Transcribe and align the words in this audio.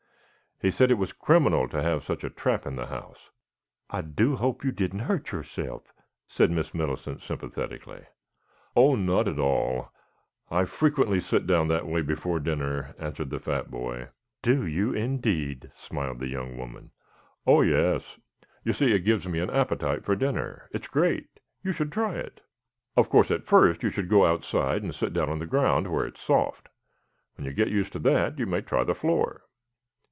He 0.63 0.69
said 0.69 0.91
it 0.91 0.99
was 0.99 1.11
criminal 1.11 1.67
to 1.69 1.81
have 1.81 2.03
such 2.03 2.23
a 2.23 2.29
trap 2.29 2.67
in 2.67 2.75
the 2.75 2.85
house. 2.85 3.31
"I 3.89 4.01
do 4.01 4.35
hope 4.35 4.63
you 4.63 4.71
didn't 4.71 4.99
hurt 5.09 5.31
yourself," 5.31 5.91
said 6.27 6.51
Miss 6.51 6.71
Millicent 6.71 7.23
sympathetically. 7.23 8.03
"Oh, 8.75 8.93
not 8.93 9.27
at 9.27 9.39
all. 9.39 9.91
I 10.51 10.65
frequently 10.65 11.19
sit 11.19 11.47
down 11.47 11.67
that 11.69 11.87
way 11.87 12.03
before 12.03 12.39
dinner," 12.39 12.93
answered 12.99 13.31
the 13.31 13.39
fat 13.39 13.71
boy. 13.71 14.09
"Do 14.43 14.63
you, 14.63 14.93
indeed?" 14.93 15.71
smiled 15.73 16.19
the 16.19 16.27
young 16.27 16.55
woman. 16.59 16.91
"Oh, 17.47 17.61
yes. 17.61 18.19
You 18.63 18.71
see 18.71 18.93
it 18.93 18.99
gives 18.99 19.27
me 19.27 19.39
an 19.39 19.49
appetite 19.49 20.05
for 20.05 20.15
dinner. 20.15 20.69
It's 20.71 20.87
great. 20.87 21.39
You 21.63 21.71
should 21.71 21.91
try 21.91 22.17
it. 22.17 22.39
Of 22.95 23.09
course 23.09 23.31
at 23.31 23.45
first 23.47 23.81
you 23.81 23.89
should 23.89 24.09
go 24.09 24.27
outside 24.27 24.83
and 24.83 24.93
sit 24.93 25.11
down 25.11 25.27
on 25.31 25.39
the 25.39 25.47
ground 25.47 25.87
where 25.91 26.05
it's 26.05 26.21
soft. 26.21 26.69
When 27.33 27.47
you 27.47 27.51
get 27.51 27.69
used 27.69 27.93
to 27.93 27.99
that 28.01 28.37
you 28.37 28.45
may 28.45 28.61
try 28.61 28.83
the 28.83 28.93
floor." 28.93 29.45